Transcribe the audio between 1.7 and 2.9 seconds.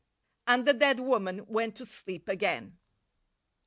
to sleep again.